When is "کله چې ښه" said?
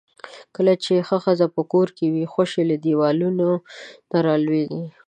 0.55-1.17